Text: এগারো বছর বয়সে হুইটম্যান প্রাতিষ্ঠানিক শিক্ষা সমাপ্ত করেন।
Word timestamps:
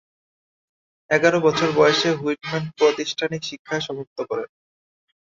এগারো 1.09 1.37
বছর 1.45 1.69
বয়সে 1.77 2.09
হুইটম্যান 2.13 2.63
প্রাতিষ্ঠানিক 2.77 3.41
শিক্ষা 3.49 3.75
সমাপ্ত 3.79 4.17
করেন। 4.29 4.49